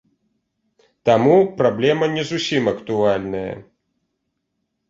Таму 1.09 1.35
праблема 1.59 2.05
не 2.15 2.23
зусім 2.31 2.63
актуальная. 2.75 3.53